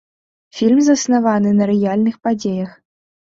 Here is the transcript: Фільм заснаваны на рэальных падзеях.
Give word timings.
Фільм 0.59 0.79
заснаваны 0.87 1.51
на 1.59 1.67
рэальных 1.73 2.19
падзеях. 2.29 2.73